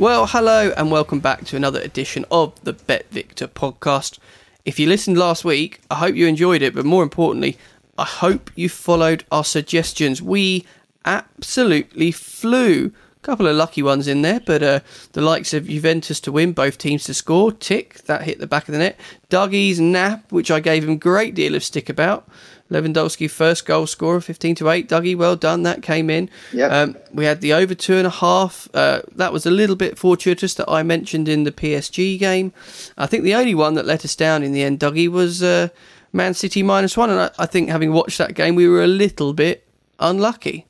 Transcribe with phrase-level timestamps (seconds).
[0.00, 4.18] Well, hello and welcome back to another edition of the Bet Victor podcast.
[4.64, 7.58] If you listened last week, I hope you enjoyed it, but more importantly,
[7.98, 10.22] I hope you followed our suggestions.
[10.22, 10.64] We
[11.04, 12.94] absolutely flew.
[13.14, 14.80] A couple of lucky ones in there, but uh,
[15.12, 18.68] the likes of Juventus to win, both teams to score, tick, that hit the back
[18.68, 18.98] of the net.
[19.28, 22.26] Dougie's nap, which I gave him a great deal of stick about.
[22.70, 24.88] Lewandowski first goal scorer, 15 to 8.
[24.88, 25.64] Dougie, well done.
[25.64, 26.30] That came in.
[26.52, 26.72] Yep.
[26.72, 28.68] Um, we had the over two and a half.
[28.72, 32.52] Uh, that was a little bit fortuitous that I mentioned in the PSG game.
[32.96, 35.68] I think the only one that let us down in the end, Dougie, was uh,
[36.12, 37.10] Man City minus one.
[37.10, 39.66] And I, I think having watched that game, we were a little bit
[39.98, 40.66] unlucky.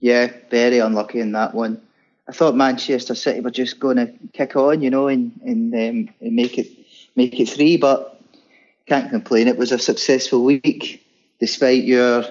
[0.00, 1.80] Yeah, very unlucky in that one.
[2.28, 6.14] I thought Manchester City were just going to kick on, you know, and and, um,
[6.20, 6.68] and make it
[7.14, 8.20] make it three, but
[8.86, 9.48] can't complain.
[9.48, 11.01] It was a successful week,
[11.42, 12.24] despite your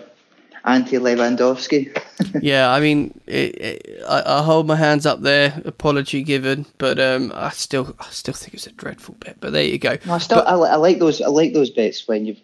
[0.64, 1.92] anti Lewandowski.
[2.42, 5.62] yeah, I mean, it, it, I, I, hold my hands up there.
[5.66, 9.36] Apology given, but um, I still, I still think it's a dreadful bet.
[9.42, 9.98] But there you go.
[10.06, 11.22] No, I still, but, I, I, like those.
[11.22, 12.40] I like those bets when you've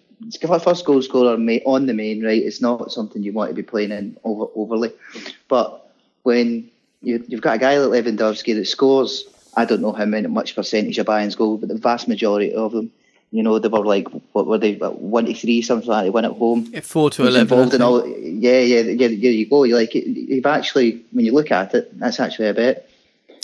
[0.62, 2.44] first goal scorer on the main, right?
[2.44, 4.92] It's not something you want to be playing in over, overly,
[5.48, 5.90] but
[6.24, 6.70] when
[7.02, 9.24] you, you've got a guy like Lewandowski that scores,
[9.56, 12.74] I don't know how many much percentage of Bayern's goal, but the vast majority of
[12.74, 12.92] them
[13.32, 16.04] you know, they were like what were they uh, one to three something like that.
[16.04, 16.68] They went at home.
[16.72, 17.42] Yeah, four to He's eleven.
[17.42, 19.08] Involved in all, yeah, yeah, yeah.
[19.08, 19.60] There you go.
[19.60, 22.90] Like you've actually, when you look at it, that's actually a bet.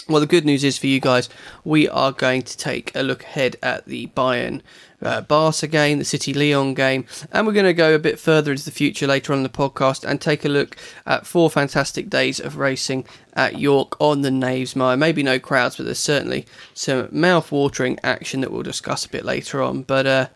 [0.10, 1.30] Well, the good news is for you guys,
[1.64, 4.62] we are going to take a look ahead at the Bayern
[5.02, 8.52] uh, Barca game, the City Lyon game, and we're going to go a bit further
[8.52, 12.10] into the future later on in the podcast and take a look at four fantastic
[12.10, 15.00] days of racing at York on the Knaves Knavesmire.
[15.00, 19.62] Maybe no crowds, but there's certainly some mouth-watering action that we'll discuss a bit later
[19.62, 19.84] on.
[19.84, 20.28] But uh,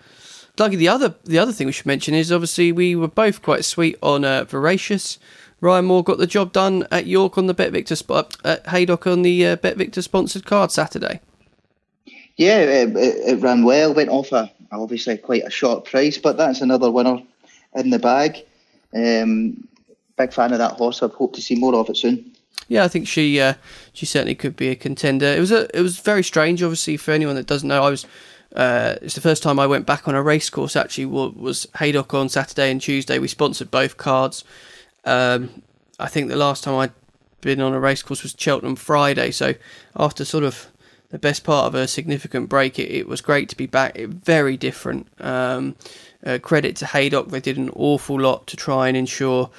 [0.55, 3.65] Dougie, the other the other thing we should mention is obviously we were both quite
[3.65, 5.19] sweet on uh, Voracious.
[5.59, 9.07] Ryan Moore got the job done at York on the Bet Victor spot at Haydock
[9.07, 11.19] on the uh, Bet Victor sponsored card Saturday.
[12.35, 13.93] Yeah, it, it, ran well.
[13.93, 17.19] Went off a obviously quite a short price, but that's another winner
[17.73, 18.37] in the bag.
[18.93, 19.67] Um,
[20.17, 21.01] big fan of that horse.
[21.01, 22.31] I hope to see more of it soon.
[22.67, 23.55] Yeah, I think she uh,
[23.93, 25.25] she certainly could be a contender.
[25.25, 27.83] It was a it was very strange, obviously, for anyone that doesn't know.
[27.83, 28.05] I was
[28.55, 30.75] uh, it's the first time I went back on a race course.
[30.75, 33.17] Actually, was Haydock on Saturday and Tuesday.
[33.17, 34.43] We sponsored both cards.
[35.07, 35.63] Um,
[35.99, 36.91] I think the last time I'd
[37.41, 39.31] been on a race course was Cheltenham Friday.
[39.31, 39.55] So
[39.95, 40.67] after sort of
[41.09, 43.95] the best part of a significant break, it, it was great to be back.
[43.95, 45.07] It, very different.
[45.19, 45.75] Um,
[46.25, 49.49] uh, credit to Haydock, they did an awful lot to try and ensure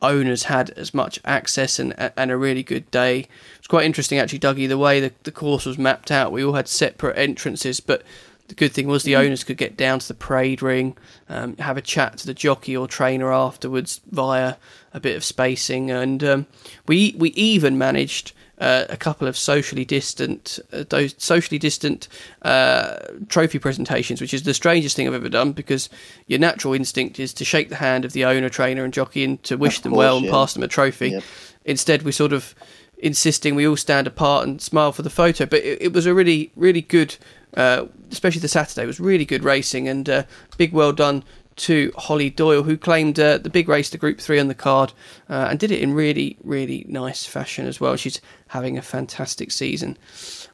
[0.00, 3.26] owners had as much access and and a really good day.
[3.58, 6.30] It's quite interesting actually, Dougie, the way the, the course was mapped out.
[6.30, 8.02] We all had separate entrances, but
[8.48, 9.26] the good thing was the mm-hmm.
[9.26, 10.96] owners could get down to the parade ring,
[11.28, 14.56] um, have a chat to the jockey or trainer afterwards via
[14.92, 16.46] a bit of spacing, and um,
[16.86, 22.08] we we even managed uh, a couple of socially distant, uh, those socially distant
[22.42, 22.96] uh,
[23.28, 25.88] trophy presentations, which is the strangest thing I've ever done because
[26.26, 29.42] your natural instinct is to shake the hand of the owner, trainer, and jockey and
[29.44, 30.32] to wish of them course, well and yeah.
[30.32, 31.10] pass them a trophy.
[31.10, 31.22] Yep.
[31.66, 32.54] Instead, we sort of
[32.98, 35.46] insisting we all stand apart and smile for the photo.
[35.46, 37.16] But it, it was a really, really good,
[37.56, 40.22] uh, especially the Saturday, was really good racing and uh,
[40.56, 41.24] big well done
[41.58, 44.92] to Holly Doyle, who claimed uh, the big race, the Group 3 on the card,
[45.28, 47.96] uh, and did it in really, really nice fashion as well.
[47.96, 49.98] She's having a fantastic season.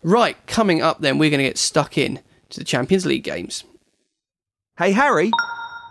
[0.03, 3.65] Right, coming up then, we're going to get stuck in to the Champions League games.
[4.79, 5.31] Hey, Harry.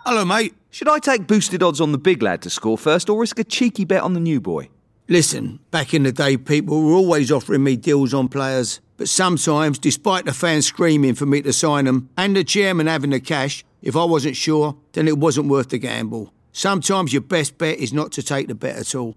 [0.04, 0.54] Hello, mate.
[0.70, 3.44] Should I take boosted odds on the big lad to score first or risk a
[3.44, 4.68] cheeky bet on the new boy?
[5.06, 8.80] Listen, back in the day, people were always offering me deals on players.
[8.96, 13.10] But sometimes, despite the fans screaming for me to sign them and the chairman having
[13.10, 16.32] the cash, if I wasn't sure, then it wasn't worth the gamble.
[16.52, 19.14] Sometimes your best bet is not to take the bet at all.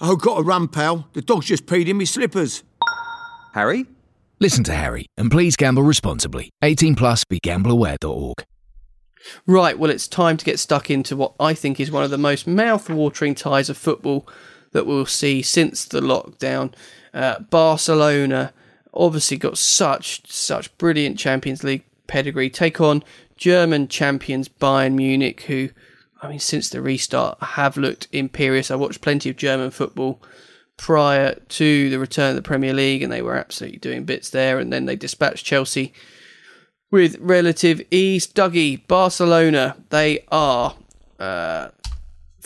[0.00, 1.08] Oh, got a run, pal.
[1.14, 2.62] The dog's just peed in me slippers.
[3.54, 3.86] Harry?
[4.38, 6.50] Listen to Harry, and please gamble responsibly.
[6.62, 8.44] 18 plus begambleaware.org.
[9.46, 12.18] Right, well, it's time to get stuck into what I think is one of the
[12.18, 14.28] most mouth-watering ties of football
[14.72, 16.72] that we'll see since the lockdown.
[17.14, 18.52] Uh, Barcelona
[18.94, 22.50] obviously got such such brilliant Champions League pedigree.
[22.50, 23.02] Take on
[23.36, 25.70] German champions Bayern Munich, who
[26.20, 28.70] I mean, since the restart, have looked imperious.
[28.70, 30.20] I watched plenty of German football
[30.76, 34.58] prior to the return of the Premier League, and they were absolutely doing bits there.
[34.58, 35.92] And then they dispatched Chelsea
[36.90, 38.26] with relative ease.
[38.26, 40.74] Dougie, Barcelona, they are
[41.20, 41.68] uh,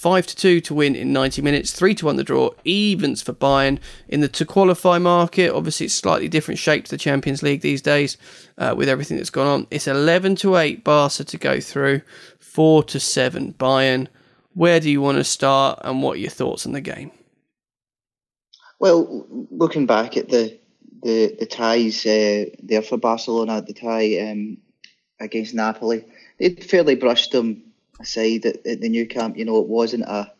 [0.03, 3.33] five to two to win in 90 minutes, three to one the draw, evens for
[3.33, 3.79] Bayern
[4.09, 5.55] in the to qualify market.
[5.55, 8.17] Obviously, it's slightly different shape to the Champions League these days
[8.59, 9.67] uh, with everything that's gone on.
[9.71, 12.03] It's 11 to eight Barca to go through,
[12.41, 14.09] four to seven Bayern.
[14.55, 17.13] Where do you want to start, and what are your thoughts on the game?
[18.81, 20.59] Well, looking back at the
[21.01, 24.59] the the ties uh, there for Barcelona, the tie um,
[25.21, 26.05] against Napoli,
[26.39, 27.72] they'd fairly brushed them
[28.03, 29.37] aside at, at the Nou Camp.
[29.37, 30.33] You know, it wasn't a.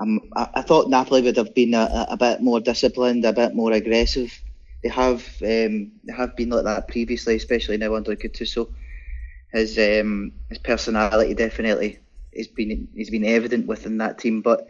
[0.00, 3.54] Um, I, I thought Napoli would have been a, a bit more disciplined, a bit
[3.54, 4.32] more aggressive.
[4.82, 8.72] They have um, they have been like that previously, especially now under Gattuso.
[9.52, 11.98] His um, his personality definitely
[12.36, 14.68] has been has been evident within that team, but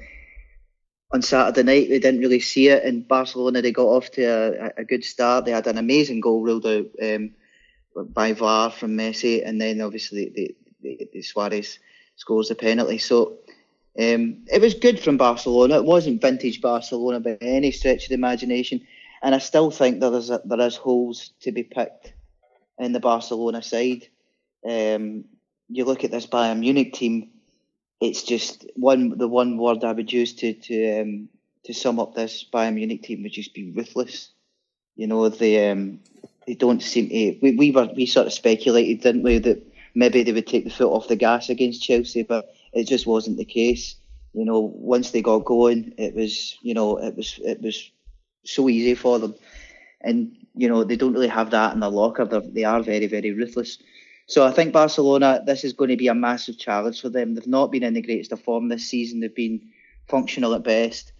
[1.12, 3.62] on Saturday night, They didn't really see it in Barcelona.
[3.62, 5.44] They got off to a, a good start.
[5.44, 7.30] They had an amazing goal ruled out um,
[8.12, 10.56] by VAR from Messi, and then obviously the,
[11.12, 11.78] the Suarez
[12.18, 12.98] scores the penalty.
[12.98, 13.38] So
[13.98, 15.78] um, it was good from Barcelona.
[15.78, 18.86] It wasn't vintage Barcelona by any stretch of the imagination,
[19.22, 22.12] and I still think that there is a, there is holes to be picked
[22.78, 24.06] in the Barcelona side.
[24.68, 25.24] Um,
[25.68, 27.30] you look at this Bayern Munich team
[28.00, 31.28] it's just one the one word I would use to to um,
[31.64, 34.30] to sum up this Bayern Munich team would just be ruthless.
[34.96, 36.00] You know, they um,
[36.46, 37.38] they don't seem to.
[37.40, 39.67] We, we were we sort of speculated, didn't we, that
[39.98, 43.36] maybe they would take the foot off the gas against Chelsea, but it just wasn't
[43.36, 43.96] the case.
[44.32, 47.90] You know, once they got going, it was you know it was it was
[48.44, 49.34] so easy for them,
[50.00, 52.24] and you know they don't really have that in their locker.
[52.24, 53.78] They're, they are very very ruthless.
[54.26, 57.34] So I think Barcelona, this is going to be a massive challenge for them.
[57.34, 59.20] They've not been in the greatest of form this season.
[59.20, 59.70] They've been
[60.06, 61.12] functional at best.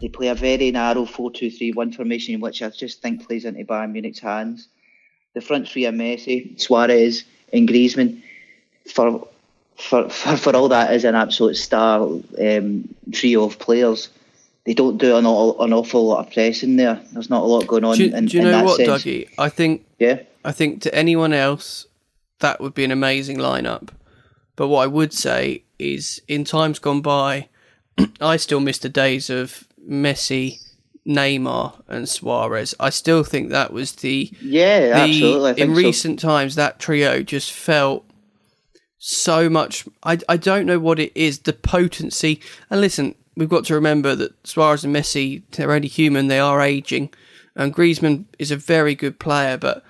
[0.00, 4.18] They play a very narrow 4-2-3-1 formation, which I just think plays into Bayern Munich's
[4.18, 4.68] hands.
[5.34, 8.22] The front three are Messi, Suarez, and Griezmann.
[8.92, 9.26] For
[9.76, 14.08] for for, for all that is an absolute star um, trio of players.
[14.64, 17.00] They don't do an, an awful lot of pressing there.
[17.12, 17.96] There's not a lot going on.
[17.96, 19.04] Do, in, do you in know that what, sense.
[19.04, 19.28] Dougie?
[19.38, 20.22] I think Yeah.
[20.44, 21.86] I think to anyone else,
[22.40, 23.90] that would be an amazing lineup.
[24.56, 27.48] But what I would say is, in times gone by,
[28.20, 30.60] I still miss the days of Messi,
[31.06, 32.74] Neymar, and Suarez.
[32.80, 35.62] I still think that was the Yeah, the absolutely.
[35.62, 35.76] In so.
[35.76, 38.04] recent times that trio just felt
[38.98, 39.86] so much.
[40.02, 41.40] I I don't know what it is.
[41.40, 42.40] The potency.
[42.70, 46.26] And listen, we've got to remember that Suarez and Messi, they're only human.
[46.26, 47.10] They are aging,
[47.54, 49.84] and Griezmann is a very good player, but.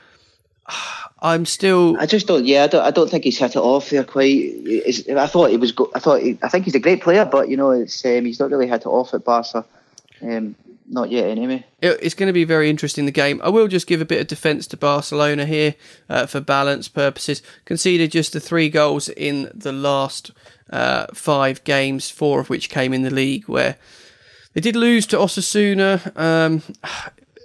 [1.22, 1.96] I'm still.
[1.98, 2.44] I just don't.
[2.44, 2.84] Yeah, I don't.
[2.84, 4.52] I don't think he's hit it off there quite.
[5.08, 5.72] I thought he was.
[5.72, 6.20] Go, I thought.
[6.20, 8.68] He, I think he's a great player, but you know, it's um, he's not really
[8.68, 9.64] hit it off at Barca.
[10.20, 10.54] Um,
[10.88, 11.64] not yet, anyway.
[11.80, 13.40] it- it's going to be very interesting the game.
[13.42, 15.74] I will just give a bit of defence to Barcelona here
[16.08, 17.42] uh, for balance purposes.
[17.64, 20.30] Conceded just the three goals in the last
[20.70, 23.76] uh, five games, four of which came in the league, where
[24.54, 26.16] they did lose to Osasuna.
[26.18, 26.62] Um,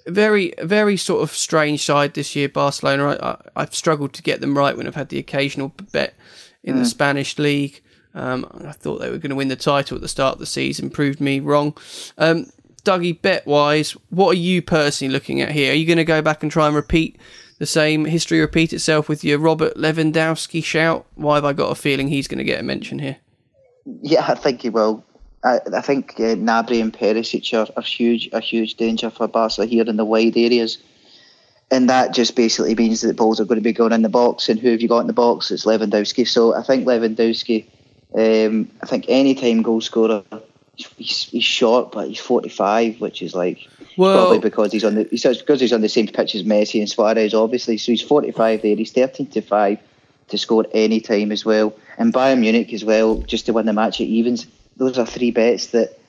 [0.08, 3.18] very, very sort of strange side this year, Barcelona.
[3.22, 6.16] I, I, I've struggled to get them right when I've had the occasional bet
[6.64, 7.82] in the Spanish league.
[8.14, 10.46] Um, I thought they were going to win the title at the start of the
[10.46, 11.78] season, proved me wrong.
[12.18, 12.48] Um,
[12.84, 15.72] Dougie, bet wise, what are you personally looking at here?
[15.72, 17.20] Are you going to go back and try and repeat
[17.60, 21.06] the same history repeat itself with your Robert Lewandowski shout?
[21.16, 23.18] Why have I got a feeling he's going to get a mention here?
[23.86, 25.04] Yeah, I think he will.
[25.44, 29.84] I, I think uh, and Perisic are, are huge, a huge danger for Barca here
[29.84, 30.78] in the wide areas.
[31.72, 34.10] And that just basically means that the balls are going to be going in the
[34.10, 34.50] box.
[34.50, 35.52] And who have you got in the box?
[35.52, 36.28] It's Lewandowski.
[36.28, 37.66] So I think Lewandowski,
[38.14, 40.24] um, I think any time goal scorer,
[40.76, 45.04] he's, he's short, but he's 45, which is like Well- probably because he's on the
[45.10, 47.78] he's because he's on the same pitch as Messi and Suarez, obviously.
[47.78, 48.76] So he's 45 there.
[48.76, 49.80] He's 13 to five
[50.30, 51.74] to score any time as well.
[51.98, 54.48] And Bayern Munich as well, just to win the match at evens.
[54.78, 56.00] Those are three bets that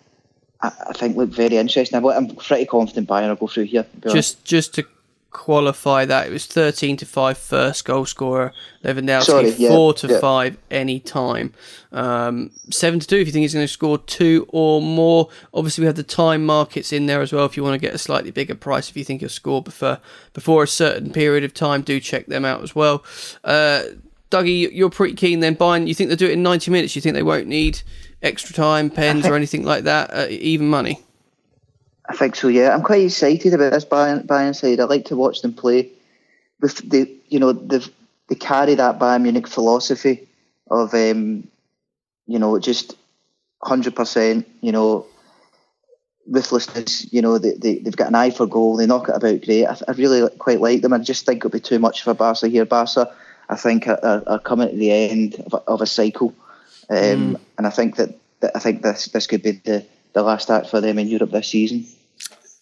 [0.60, 1.96] I, I think look very interesting.
[1.98, 3.84] I'm, I'm pretty confident Bayern will go through here.
[4.04, 4.14] honest.
[4.14, 4.84] Just just to
[5.32, 8.52] qualify that, it was 13 to 5 first goal scorer,
[8.84, 10.20] Lewandowski, Sorry, yeah, 4 to yeah.
[10.20, 11.52] 5 any time.
[11.90, 15.28] Um, 7 to 2 if you think he's going to score two or more.
[15.52, 17.94] Obviously, we have the time markets in there as well if you want to get
[17.94, 18.88] a slightly bigger price.
[18.88, 19.98] If you think he'll score before,
[20.34, 23.04] before a certain period of time, do check them out as well.
[23.42, 23.82] Uh,
[24.30, 25.56] Dougie, you're pretty keen then.
[25.56, 25.86] Bayern.
[25.86, 26.96] you think they'll do it in 90 minutes?
[26.96, 27.82] You think they won't need
[28.22, 30.10] extra time, pens, or anything like that?
[30.12, 31.00] Uh, even money?
[32.06, 32.48] I think so.
[32.48, 34.80] Yeah, I'm quite excited about this Bayern, Bayern side.
[34.80, 35.90] I like to watch them play.
[36.60, 37.80] With the, you know, they
[38.28, 40.28] they carry that Bayern Munich philosophy
[40.70, 41.48] of, um,
[42.26, 42.96] you know, just
[43.62, 44.48] hundred percent.
[44.60, 45.06] You know,
[46.26, 47.12] ruthlessness.
[47.12, 48.76] You know, they, they they've got an eye for goal.
[48.76, 49.66] They knock it about great.
[49.66, 50.92] I, I really quite like them.
[50.92, 52.64] I just think it'll be too much for Barca here.
[52.64, 53.14] Barca,
[53.48, 56.34] I think, are, are, coming to the end of a, of a cycle,
[56.90, 60.50] um, and I think that, that I think this this could be the the last
[60.50, 61.86] act for them in Europe this season.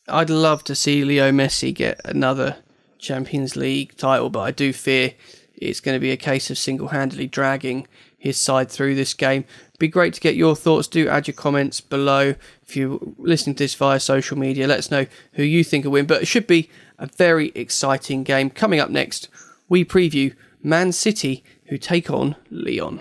[0.08, 2.56] I'd love to see Leo Messi get another
[2.98, 5.14] Champions League title, but I do fear
[5.60, 7.86] it's going to be a case of single handedly dragging
[8.18, 9.44] his side through this game.
[9.78, 10.88] Be great to get your thoughts.
[10.88, 12.34] Do add your comments below.
[12.66, 15.92] If you're listening to this via social media, let us know who you think will
[15.92, 16.06] win.
[16.06, 18.50] But it should be a very exciting game.
[18.50, 19.28] Coming up next,
[19.68, 23.00] we preview Man City, who take on Lyon.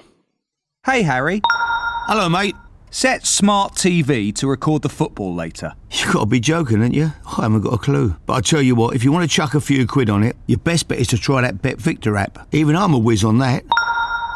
[0.86, 1.42] Hey, Harry.
[1.44, 2.56] Hello, mate.
[2.92, 5.74] Set smart TV to record the football later.
[5.92, 7.12] You gotta be joking, ain't you?
[7.38, 8.16] I haven't got a clue.
[8.26, 10.36] But I tell you what, if you want to chuck a few quid on it,
[10.48, 12.48] your best bet is to try that Bet Victor app.
[12.54, 13.64] Even I'm a whiz on that.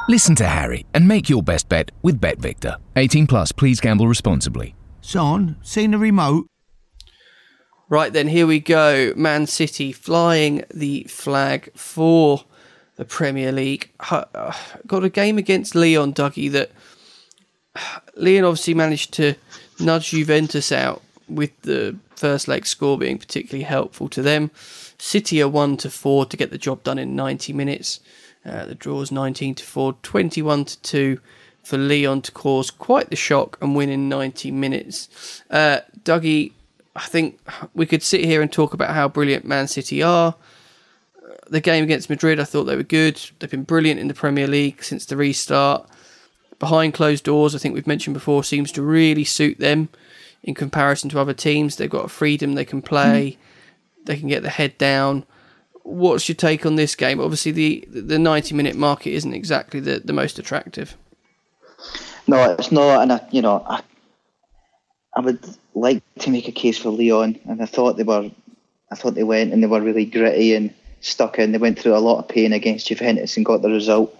[0.07, 2.75] Listen to Harry and make your best bet with BetVictor.
[2.95, 4.75] 18 plus, please gamble responsibly.
[5.01, 6.47] Son, seen the remote?
[7.89, 9.13] Right then, here we go.
[9.15, 12.43] Man City flying the flag for
[12.97, 13.91] the Premier League.
[13.99, 14.53] Uh,
[14.85, 16.71] got a game against Lyon, Dougie, that
[18.15, 19.35] Lyon obviously managed to
[19.79, 24.51] nudge Juventus out with the first leg score being particularly helpful to them.
[24.97, 27.99] City are 1 to 4 to get the job done in 90 minutes.
[28.45, 31.19] Uh, the draw is 19 to 4, 21 to 2
[31.63, 35.41] for Lyon to cause quite the shock and win in 90 minutes.
[35.49, 36.51] Uh, Dougie,
[36.95, 37.39] I think
[37.73, 40.35] we could sit here and talk about how brilliant Man City are.
[41.47, 43.19] The game against Madrid, I thought they were good.
[43.39, 45.89] They've been brilliant in the Premier League since the restart.
[46.63, 49.89] Behind closed doors, I think we've mentioned before, seems to really suit them
[50.43, 51.75] in comparison to other teams.
[51.75, 54.05] They've got a freedom, they can play, mm.
[54.05, 55.25] they can get the head down.
[55.81, 57.19] What's your take on this game?
[57.19, 60.95] Obviously, the the 90 minute market isn't exactly the, the most attractive.
[62.27, 63.81] No, it's not, and I, you know, I,
[65.17, 65.43] I would
[65.73, 68.31] like to make a case for Lyon, and I thought they were,
[68.89, 71.51] I thought they went and they were really gritty and stuck in.
[71.51, 74.17] They went through a lot of pain against Juventus and got the result.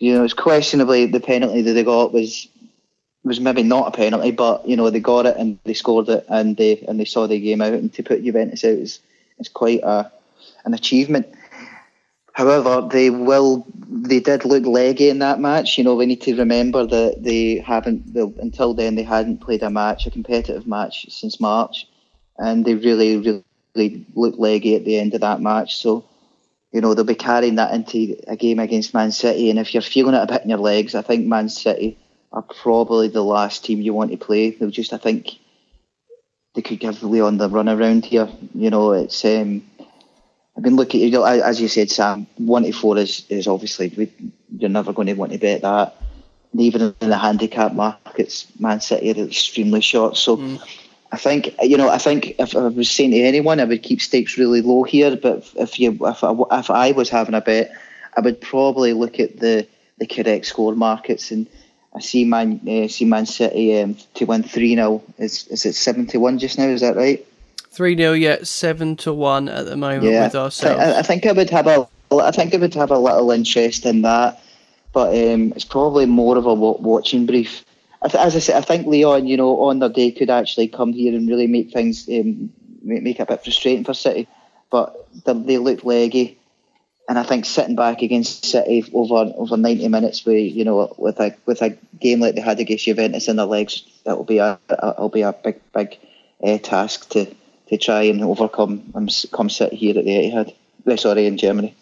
[0.00, 2.48] You know, it's questionably the penalty that they got was
[3.22, 6.24] was maybe not a penalty, but you know they got it and they scored it
[6.28, 8.98] and they and they saw the game out and to put Juventus out is
[9.38, 10.10] is quite a
[10.64, 11.26] an achievement.
[12.32, 13.66] However, they will.
[13.92, 15.76] They did look leggy in that match.
[15.76, 18.14] You know, we need to remember that they haven't.
[18.14, 21.86] They, until then, they hadn't played a match, a competitive match, since March,
[22.38, 23.42] and they really,
[23.74, 25.76] really looked leggy at the end of that match.
[25.76, 26.04] So,
[26.72, 29.50] you know, they'll be carrying that into a game against Man City.
[29.50, 31.98] And if you're feeling it a bit in your legs, I think Man City
[32.32, 34.50] are probably the last team you want to play.
[34.50, 35.38] They'll just, I think,
[36.54, 38.28] they could give Lyon the run around here.
[38.54, 39.24] You know, it's.
[39.24, 39.64] Um,
[40.56, 42.26] I mean, look at you know, as you said, Sam.
[42.36, 44.12] One to four is is obviously we,
[44.56, 45.96] you're never going to want to bet that.
[46.52, 50.16] And even in the handicap markets, Man City are extremely short.
[50.16, 50.36] So.
[50.36, 50.62] Mm.
[51.12, 51.88] I think you know.
[51.88, 55.16] I think if I was saying to anyone, I would keep stakes really low here.
[55.16, 57.72] But if you, if I, if I was having a bet,
[58.16, 59.66] I would probably look at the,
[59.98, 61.48] the correct score markets, and
[61.94, 65.74] I see Man uh, see Man City um, to win three 0 Is is it
[65.74, 66.68] seven to one just now?
[66.68, 67.26] Is that right?
[67.70, 70.80] Three 0 yet seven to one at the moment yeah, with ourselves.
[70.80, 73.84] I, I think I would have a, I think I would have a little interest
[73.84, 74.40] in that,
[74.92, 77.64] but um, it's probably more of a watching brief.
[78.02, 81.14] As I said, I think Lyon, you know, on their day could actually come here
[81.14, 82.50] and really make things um,
[82.82, 84.26] make it a bit frustrating for City,
[84.70, 86.38] but they look leggy,
[87.08, 91.20] and I think sitting back against City over over ninety minutes, with you know, with
[91.20, 94.38] a with a game like they had against Juventus in their legs, that will be
[94.38, 95.98] a it'll be a big big
[96.42, 97.26] uh, task to
[97.68, 100.54] to try and overcome and come sit here at the Etihad.
[100.86, 101.74] Uh, sorry, in Germany.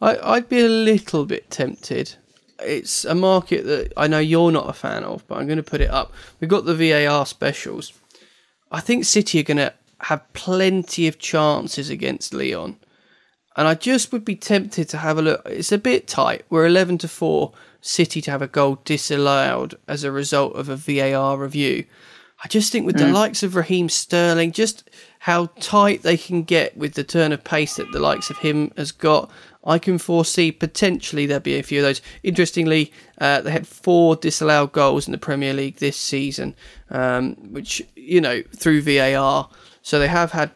[0.00, 2.14] I, I'd be a little bit tempted.
[2.60, 5.62] It's a market that I know you're not a fan of, but I'm going to
[5.62, 6.12] put it up.
[6.40, 7.92] We've got the VAR specials.
[8.70, 12.78] I think City are going to have plenty of chances against Lyon,
[13.56, 15.42] And I just would be tempted to have a look.
[15.46, 16.44] It's a bit tight.
[16.50, 20.76] We're 11 to 4, City to have a goal disallowed as a result of a
[20.76, 21.84] VAR review.
[22.44, 23.00] I just think with mm.
[23.00, 27.44] the likes of Raheem Sterling, just how tight they can get with the turn of
[27.44, 29.30] pace that the likes of him has got,
[29.66, 32.00] I can foresee potentially there'll be a few of those.
[32.22, 36.54] Interestingly, uh, they had four disallowed goals in the Premier League this season,
[36.90, 39.50] um, which, you know, through VAR.
[39.82, 40.52] So they have had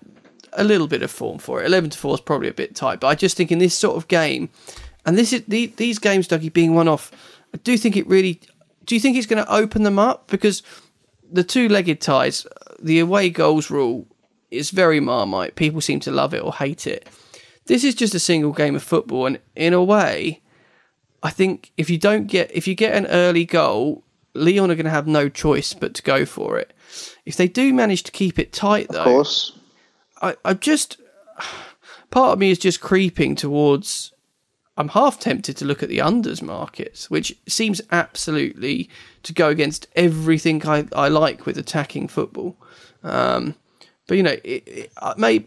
[0.52, 1.66] a little bit of form for it.
[1.66, 3.96] 11 to 4 is probably a bit tight, but I just think in this sort
[3.96, 4.48] of game,
[5.04, 7.10] and this is the, these games, Dougie, being one off,
[7.52, 8.40] I do think it really.
[8.84, 10.28] Do you think it's going to open them up?
[10.28, 10.62] Because
[11.30, 12.46] the two-legged ties,
[12.80, 14.06] the away goals rule
[14.50, 15.54] is very marmite.
[15.54, 17.08] People seem to love it or hate it.
[17.66, 20.40] This is just a single game of football, and in a way,
[21.22, 24.84] I think if you don't get if you get an early goal, Lyon are going
[24.84, 26.72] to have no choice but to go for it.
[27.24, 29.58] If they do manage to keep it tight, though, of course,
[30.22, 30.96] I, I'm just
[32.10, 34.12] part of me is just creeping towards
[34.76, 38.88] I'm half tempted to look at the unders markets, which seems absolutely
[39.24, 42.56] to go against everything I, I like with attacking football.
[43.02, 43.56] Um,
[44.10, 45.44] but you know, it, it, uh, may,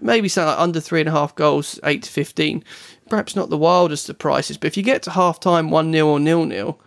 [0.00, 2.64] maybe something like under three and a half goals, eight to fifteen.
[3.10, 6.06] Perhaps not the wildest of prices, but if you get to half time, one 0
[6.06, 6.80] or nil nil,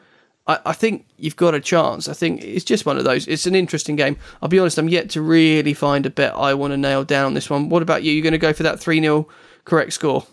[0.47, 2.09] I, think you've got a chance.
[2.09, 3.27] I think it's just one of those.
[3.27, 4.17] It's an interesting game.
[4.41, 7.27] I'll be honest, I'm yet to really find a bet I want to nail down
[7.27, 7.69] on this one.
[7.69, 8.11] What about you?
[8.11, 9.27] You're going to go for that 3 0
[9.65, 10.25] correct score?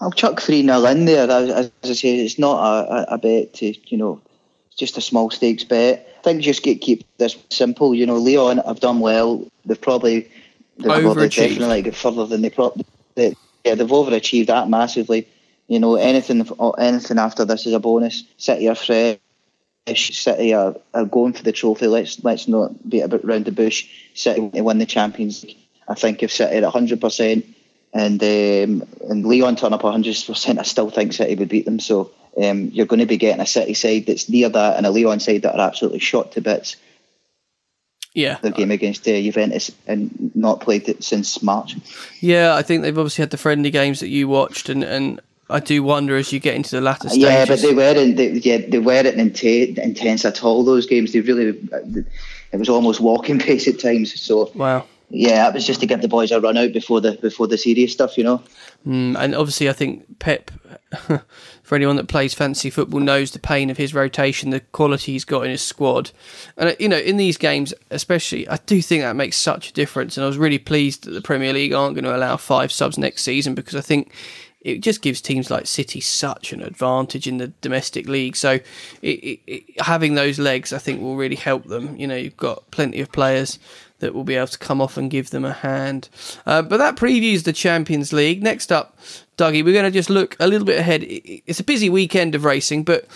[0.00, 1.30] I'll chuck 3 0 in there.
[1.30, 4.22] As, as, I say, it's not a, a, bet to, you know,
[4.68, 6.09] it's just a small stakes bet.
[6.20, 7.94] I think just get keep this simple.
[7.94, 9.50] You know, Lyon have done well.
[9.64, 10.30] They've probably
[10.76, 11.34] they've overachieved.
[11.34, 12.84] definitely got further than they probably.
[13.14, 13.34] They,
[13.64, 15.26] yeah, they've overachieved that massively.
[15.68, 16.46] You know, anything
[16.76, 18.24] anything after this is a bonus.
[18.36, 19.18] City are fresh.
[19.86, 21.86] City are, are going for the trophy.
[21.86, 23.88] Let's let's not beat about round the bush.
[24.12, 25.56] City to win the Champions League.
[25.88, 27.46] I think if City at hundred percent
[27.94, 31.80] and um, and Lyon turn up hundred percent, I still think City would beat them.
[31.80, 34.90] So um, you're going to be getting a City side that's near that and a
[34.90, 36.76] Lyon side that are absolutely shot to bits.
[38.12, 41.76] Yeah, the game against uh, Juventus and not played it since March.
[42.20, 45.60] Yeah, I think they've obviously had the friendly games that you watched, and, and I
[45.60, 47.28] do wonder as you get into the latter stages.
[47.28, 48.16] Yeah, but they weren't.
[48.16, 50.64] They, yeah, they weren't intense, intense at all.
[50.64, 51.56] Those games, they really.
[52.52, 54.20] It was almost walking pace at times.
[54.20, 54.86] So wow.
[55.10, 57.58] Yeah, it was just to give the boys a run out before the before the
[57.58, 58.42] serious stuff, you know.
[58.86, 60.52] Mm, and obviously, I think Pep,
[61.62, 65.24] for anyone that plays fancy football, knows the pain of his rotation, the quality he's
[65.24, 66.12] got in his squad,
[66.56, 70.16] and you know, in these games, especially, I do think that makes such a difference.
[70.16, 72.96] And I was really pleased that the Premier League aren't going to allow five subs
[72.96, 74.14] next season because I think
[74.60, 78.36] it just gives teams like City such an advantage in the domestic league.
[78.36, 78.52] So
[79.02, 81.96] it, it, it, having those legs, I think, will really help them.
[81.96, 83.58] You know, you've got plenty of players
[84.00, 86.08] that will be able to come off and give them a hand.
[86.44, 88.42] Uh, but that previews the Champions League.
[88.42, 88.98] Next up,
[89.36, 91.04] Dougie, we're going to just look a little bit ahead.
[91.04, 93.06] It's a busy weekend of racing, but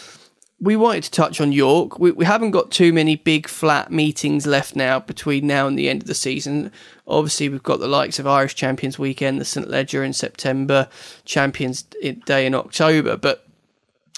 [0.60, 1.98] we wanted to touch on York.
[1.98, 5.88] We, we haven't got too many big flat meetings left now between now and the
[5.88, 6.70] end of the season.
[7.06, 10.88] Obviously, we've got the likes of Irish Champions Weekend, the St Leger in September,
[11.24, 13.16] Champions Day in October.
[13.16, 13.46] But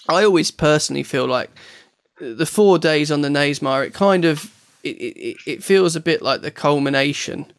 [0.08, 1.50] I always personally feel like
[2.21, 4.52] the four days on the Knavesmire, it kind of
[4.86, 7.52] it, it, it feels a bit like the culmination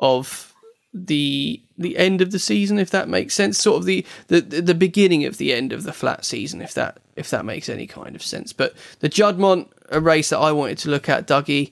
[0.00, 0.52] of
[0.92, 3.58] the the end of the season, if that makes sense.
[3.58, 6.98] Sort of the, the the beginning of the end of the flat season, if that
[7.16, 8.52] if that makes any kind of sense.
[8.52, 11.70] But the Juddmonte, a race that I wanted to look at, Dougie,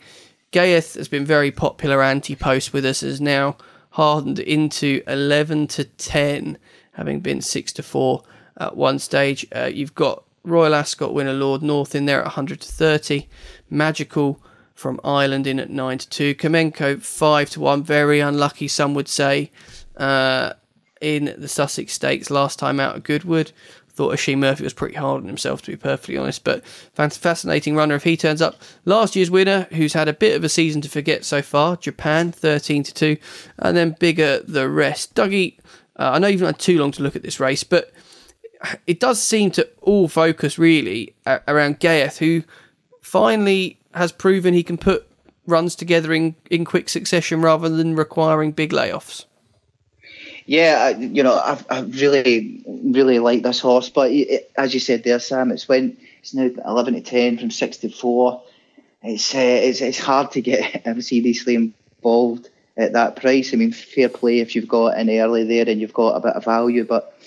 [0.52, 3.56] Ghaeath has been very popular anti-post with us, has now
[3.90, 6.58] hardened into eleven to ten,
[6.92, 8.22] having been six to four
[8.58, 9.46] at one stage.
[9.54, 13.28] Uh, you've got Royal Ascot winner Lord North in there at hundred to thirty,
[13.70, 14.38] Magical
[14.74, 16.34] from Ireland in at 9 to 2.
[16.34, 17.82] Kameko 5 to 1.
[17.82, 19.50] Very unlucky, some would say,
[19.96, 20.54] uh,
[21.00, 23.52] in the Sussex Stakes last time out at Goodwood.
[23.94, 27.94] Thought Oisin Murphy was pretty hard on himself, to be perfectly honest, but fascinating runner
[27.94, 28.60] if he turns up.
[28.84, 32.32] Last year's winner, who's had a bit of a season to forget so far, Japan
[32.32, 33.16] 13 to 2,
[33.60, 35.14] and then bigger the rest.
[35.14, 35.58] Dougie,
[35.96, 37.92] uh, I know you've not had too long to look at this race, but
[38.86, 41.14] it does seem to all focus really
[41.46, 42.42] around Ghaeath, who
[43.00, 45.06] finally has proven he can put
[45.46, 49.26] runs together in, in quick succession rather than requiring big layoffs.
[50.46, 55.02] Yeah, you know, I, I really, really like this horse, but it, as you said
[55.02, 58.42] there, Sam, it's when it's now eleven to ten from six to four.
[59.02, 63.54] It's uh, it's it's hard to get seriously involved at that price.
[63.54, 66.34] I mean, fair play if you've got an early there and you've got a bit
[66.34, 67.18] of value, but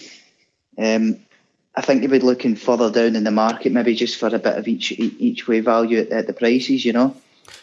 [0.77, 1.19] um,
[1.77, 4.57] I think you'd be looking further down in the market, maybe just for a bit
[4.57, 7.15] of each each way value at, the prices, you know.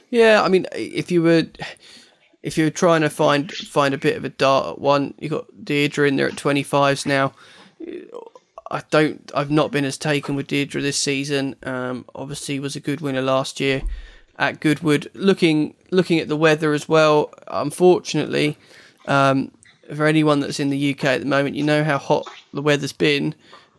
[0.09, 1.47] Yeah, I mean, if you were
[2.45, 5.65] if you're trying to find find a bit of a dart at one, you got
[5.65, 7.33] Deirdre in there at twenty fives now.
[8.71, 9.33] I don't.
[9.35, 11.57] I've not been as taken with Deirdre this season.
[11.65, 13.83] Um, obviously, was a good winner last year
[14.39, 15.11] at Goodwood.
[15.15, 17.35] Looking looking at the weather as well.
[17.49, 18.59] Unfortunately,
[19.07, 19.51] um,
[19.93, 22.93] for anyone that's in the UK at the moment, you know how hot the weather's
[22.93, 23.35] been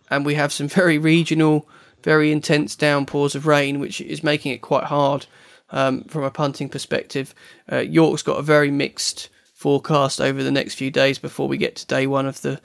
[0.10, 1.68] and we have some very regional,
[2.04, 5.26] very intense downpours of rain, which is making it quite hard
[5.72, 7.34] um, from a punting perspective.
[7.72, 11.76] Uh, York's got a very mixed forecast over the next few days before we get
[11.76, 12.60] to day one of the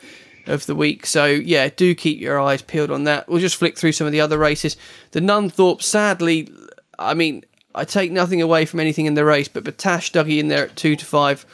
[0.47, 1.07] of the week.
[1.07, 3.29] So yeah, do keep your eyes peeled on that.
[3.29, 4.77] We'll just flick through some of the other races.
[5.13, 6.51] The Nunthorpe, sadly,
[6.99, 10.49] I mean, I take nothing away from anything in the race, but Battaash Dougie in
[10.49, 11.47] there at two to five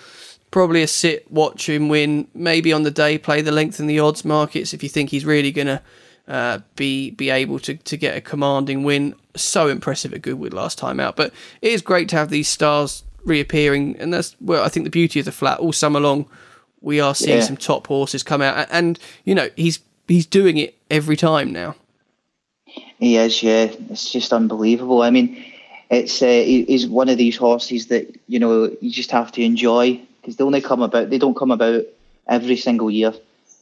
[0.51, 2.29] probably a sit, watch him win.
[2.35, 5.25] Maybe on the day, play the length in the odds markets if you think he's
[5.25, 5.83] really going to
[6.29, 9.15] uh, be be able to, to get a commanding win.
[9.35, 11.17] So impressive at Goodwood last time out.
[11.17, 11.33] But
[11.63, 15.21] it is great to have these stars reappearing, and that's well, I think the beauty
[15.21, 16.27] of the flat all summer long.
[16.81, 17.45] We are seeing yeah.
[17.45, 21.53] some top horses come out, and, and you know he's he's doing it every time
[21.53, 21.75] now.
[22.99, 23.69] He is, yeah.
[23.91, 25.03] It's just unbelievable.
[25.03, 25.45] I mean,
[25.91, 30.01] it's uh, he's one of these horses that you know you just have to enjoy
[30.27, 31.85] because they only come about they don't come about
[32.29, 33.15] every single year.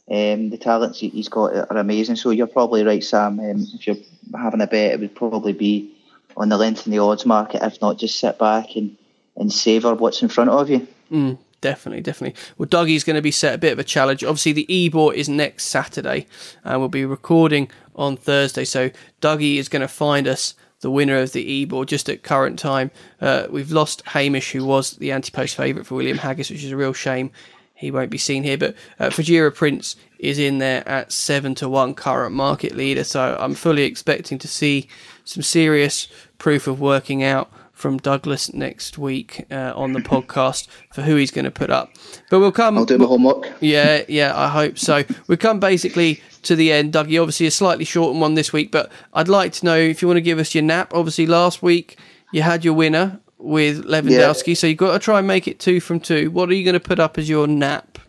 [0.09, 2.15] Um, the talents he- he's got are amazing.
[2.15, 3.39] So you're probably right, Sam.
[3.39, 3.97] Um, if you're
[4.35, 5.91] having a bet, it would probably be
[6.35, 7.61] on the length in the odds market.
[7.63, 8.97] If not, just sit back and,
[9.37, 10.87] and savour what's in front of you.
[11.11, 12.39] Mm, definitely, definitely.
[12.57, 14.23] Well, Dougie's going to be set a bit of a challenge.
[14.23, 16.25] Obviously, the Ebor is next Saturday,
[16.63, 18.65] and we'll be recording on Thursday.
[18.65, 18.89] So
[19.21, 22.91] Dougie is going to find us the winner of the Ebor just at current time.
[23.19, 26.77] Uh, we've lost Hamish, who was the anti-post favourite for William Haggas, which is a
[26.77, 27.31] real shame.
[27.73, 31.67] He won't be seen here, but uh, Fujaira Prince is in there at seven to
[31.67, 33.03] one, current market leader.
[33.03, 34.87] So I'm fully expecting to see
[35.23, 41.01] some serious proof of working out from Douglas next week uh, on the podcast for
[41.03, 41.91] who he's going to put up.
[42.31, 42.77] But we'll come.
[42.77, 43.51] I'll do my homework.
[43.59, 45.03] Yeah, yeah, I hope so.
[45.27, 47.21] We come basically to the end, Dougie.
[47.21, 50.17] Obviously, a slightly shortened one this week, but I'd like to know if you want
[50.17, 50.93] to give us your nap.
[50.93, 51.99] Obviously, last week
[52.31, 55.79] you had your winner with Lewandowski, so you've got to try and make it two
[55.81, 56.31] from two.
[56.31, 57.99] What are you going to put up as your nap?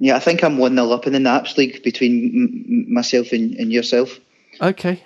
[0.00, 3.32] Yeah, I think I'm 1 0 up in the Naps League between m- m- myself
[3.32, 4.18] and, and yourself.
[4.60, 5.02] Okay.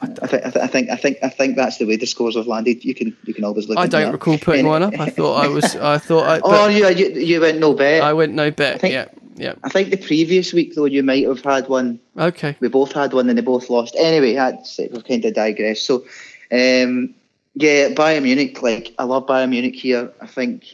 [0.00, 2.36] I, th- I, th- I think I think I think that's the way the scores
[2.36, 2.84] have landed.
[2.84, 3.78] You can you can always look.
[3.78, 4.12] I don't that.
[4.12, 4.98] recall putting one up.
[4.98, 5.76] I thought I was.
[5.76, 6.38] I thought I.
[6.44, 8.02] Oh, But you, you you went no bet.
[8.02, 8.80] I went no bet.
[8.80, 9.06] think- Yeah,
[9.36, 9.54] yeah.
[9.64, 11.98] I think the previous week though you might have had one.
[12.18, 12.56] Okay.
[12.60, 13.94] We both had one and they both lost.
[13.98, 14.92] Anyway, that's it.
[14.92, 15.84] We've kind of digressed.
[15.86, 16.04] So,
[16.52, 17.14] um,
[17.54, 18.60] yeah, Bayern Munich.
[18.62, 20.12] Like I love Bayern Munich here.
[20.20, 20.64] I think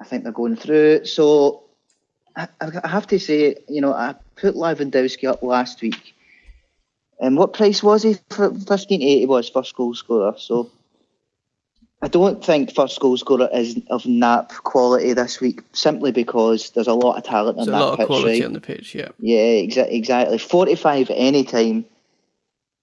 [0.00, 1.04] I think they're going through.
[1.04, 1.62] So
[2.36, 6.14] I, I have to say, you know, I put Lewandowski up last week.
[7.20, 8.16] And what price was he?
[8.30, 10.34] For fifteen eighty was first goal scorer.
[10.38, 10.70] So
[12.02, 16.86] I don't think first goal scorer is of nap quality this week, simply because there's
[16.88, 18.44] a lot of talent There's on a that lot of pitch, quality right?
[18.46, 18.94] on the pitch.
[18.94, 19.08] Yeah.
[19.18, 20.36] Yeah, exa- exactly.
[20.38, 21.86] 45 at any time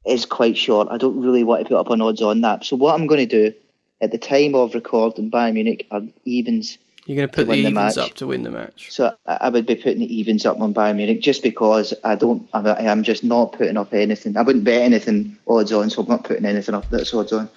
[0.05, 0.87] is quite short.
[0.89, 2.65] I don't really want to put up an odds on that.
[2.65, 3.55] So what I'm going to do
[4.01, 6.77] at the time of recording Bayern Munich are evens.
[7.05, 7.97] You're going to put the the evens match.
[7.97, 8.91] up to win the match.
[8.91, 12.47] So I would be putting the evens up on Bayern Munich just because I don't.
[12.53, 14.37] I'm, I'm just not putting up anything.
[14.37, 17.49] I wouldn't bet anything odds on, so I'm not putting anything up that's odds on.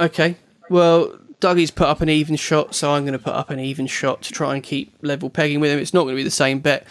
[0.00, 0.36] Okay.
[0.70, 3.86] Well, Dougie's put up an even shot, so I'm going to put up an even
[3.86, 5.78] shot to try and keep level pegging with him.
[5.78, 6.86] It's not going to be the same bet.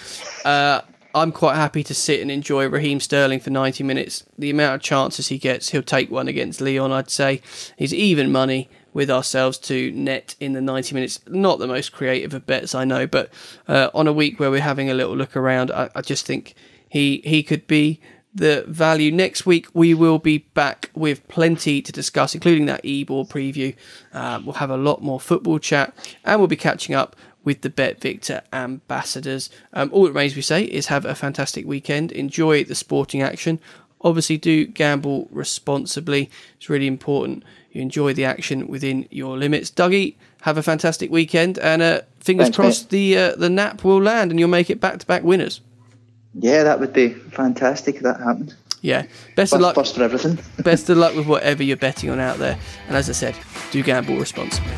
[0.45, 0.81] Uh,
[1.15, 4.25] I'm quite happy to sit and enjoy Raheem Sterling for 90 minutes.
[4.37, 7.41] The amount of chances he gets, he'll take one against Lyon, I'd say.
[7.77, 11.19] He's even money with ourselves to net in the 90 minutes.
[11.27, 13.29] Not the most creative of bets, I know, but
[13.67, 16.55] uh, on a week where we're having a little look around, I, I just think
[16.87, 17.99] he he could be
[18.33, 19.11] the value.
[19.11, 23.75] Next week, we will be back with plenty to discuss, including that Ebor preview.
[24.13, 27.69] Uh, we'll have a lot more football chat, and we'll be catching up with the
[27.69, 29.49] Bet Victor ambassadors.
[29.73, 32.13] Um, all that remains we say is have a fantastic weekend.
[32.13, 33.59] Enjoy the sporting action.
[33.99, 36.29] Obviously, do gamble responsibly.
[36.57, 37.43] It's really important
[37.75, 39.69] you enjoy the action within your limits.
[39.69, 44.01] Dougie, have a fantastic weekend, and uh, fingers Thanks, crossed the uh, the nap will
[44.01, 45.61] land and you'll make it back to back winners.
[46.33, 48.55] Yeah, that would be fantastic if that happened.
[48.81, 49.75] Yeah, best of luck.
[49.75, 50.37] first for everything.
[50.63, 52.57] Best of luck with whatever you're betting on out there.
[52.87, 53.35] And as I said,
[53.71, 54.75] do gamble responsibly.